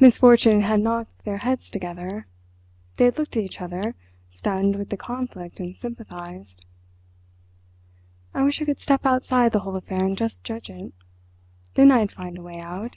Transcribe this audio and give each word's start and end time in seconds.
Misfortune 0.00 0.62
had 0.62 0.80
knocked 0.80 1.24
their 1.24 1.36
heads 1.36 1.70
together: 1.70 2.26
they 2.96 3.04
had 3.04 3.16
looked 3.16 3.36
at 3.36 3.42
each 3.44 3.60
other, 3.60 3.94
stunned 4.28 4.74
with 4.74 4.88
the 4.90 4.96
conflict 4.96 5.60
and 5.60 5.76
sympathised... 5.76 6.64
"I 8.34 8.42
wish 8.42 8.60
I 8.60 8.64
could 8.64 8.80
step 8.80 9.06
outside 9.06 9.52
the 9.52 9.60
whole 9.60 9.76
affair 9.76 10.02
and 10.04 10.18
just 10.18 10.42
judge 10.42 10.70
it—then 10.70 11.92
I'd 11.92 12.10
find 12.10 12.36
a 12.36 12.42
way 12.42 12.58
out. 12.58 12.96